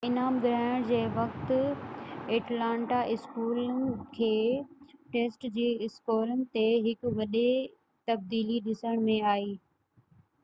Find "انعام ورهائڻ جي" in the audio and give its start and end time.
0.07-0.99